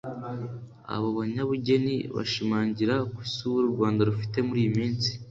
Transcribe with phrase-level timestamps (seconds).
[0.93, 5.11] Abo banyabugeni bashimangira ko isura u Rwanda rufite muri iyi minsi